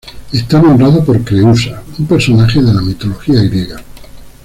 Está 0.33 0.59
nombrado 0.59 1.05
por 1.05 1.23
Creúsa, 1.23 1.83
un 1.99 2.07
personaje 2.07 2.59
de 2.59 2.73
la 2.73 2.81
mitología 2.81 3.39
griega. 3.43 3.83